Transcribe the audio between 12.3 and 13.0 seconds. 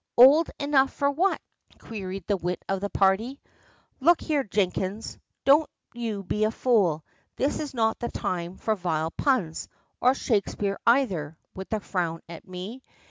me.